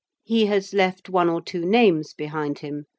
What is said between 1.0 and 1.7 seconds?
one or two